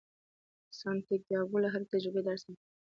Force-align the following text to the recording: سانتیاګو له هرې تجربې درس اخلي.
سانتیاګو 0.79 1.57
له 1.63 1.69
هرې 1.73 1.85
تجربې 1.93 2.21
درس 2.27 2.41
اخلي. 2.47 2.55